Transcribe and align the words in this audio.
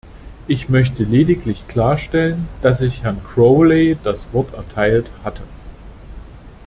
Ich 0.47 0.67
möchte 0.67 1.03
lediglich 1.03 1.67
klarstellen, 1.67 2.47
dass 2.63 2.81
ich 2.81 3.03
Herrn 3.03 3.21
Crowley 3.23 3.95
das 4.03 4.33
Wort 4.33 4.51
erteilt 4.55 5.11
hatte. 5.23 5.43